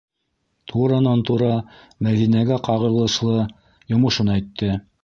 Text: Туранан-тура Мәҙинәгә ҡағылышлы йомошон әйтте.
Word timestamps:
Туранан-тура 0.71 1.51
Мәҙинәгә 2.09 2.59
ҡағылышлы 2.71 3.39
йомошон 3.49 4.39
әйтте. 4.41 4.79